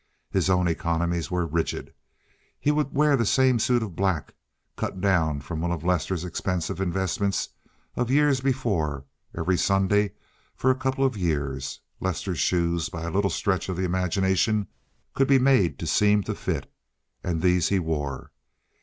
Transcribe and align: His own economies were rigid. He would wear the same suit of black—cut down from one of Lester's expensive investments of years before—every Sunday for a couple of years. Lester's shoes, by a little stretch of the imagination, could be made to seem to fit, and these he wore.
His 0.31 0.49
own 0.49 0.67
economies 0.67 1.29
were 1.29 1.45
rigid. 1.45 1.93
He 2.59 2.71
would 2.71 2.91
wear 2.91 3.15
the 3.15 3.23
same 3.23 3.59
suit 3.59 3.83
of 3.83 3.95
black—cut 3.95 4.99
down 4.99 5.41
from 5.41 5.61
one 5.61 5.71
of 5.71 5.83
Lester's 5.83 6.25
expensive 6.25 6.81
investments 6.81 7.49
of 7.95 8.09
years 8.09 8.41
before—every 8.41 9.57
Sunday 9.57 10.13
for 10.55 10.71
a 10.71 10.75
couple 10.75 11.05
of 11.05 11.15
years. 11.17 11.81
Lester's 11.99 12.39
shoes, 12.39 12.89
by 12.89 13.03
a 13.03 13.11
little 13.11 13.29
stretch 13.29 13.69
of 13.69 13.77
the 13.77 13.83
imagination, 13.85 14.65
could 15.13 15.27
be 15.27 15.37
made 15.37 15.77
to 15.77 15.85
seem 15.85 16.23
to 16.23 16.33
fit, 16.33 16.73
and 17.23 17.43
these 17.43 17.69
he 17.69 17.77
wore. 17.77 18.31